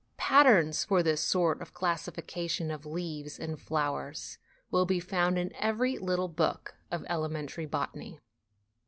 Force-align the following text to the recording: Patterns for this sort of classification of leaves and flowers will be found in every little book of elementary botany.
Patterns 0.17 0.83
for 0.83 1.03
this 1.03 1.21
sort 1.21 1.61
of 1.61 1.75
classification 1.75 2.71
of 2.71 2.87
leaves 2.87 3.37
and 3.37 3.61
flowers 3.61 4.39
will 4.71 4.87
be 4.87 4.99
found 4.99 5.37
in 5.37 5.55
every 5.55 5.99
little 5.99 6.27
book 6.27 6.73
of 6.89 7.05
elementary 7.07 7.67
botany. 7.67 8.19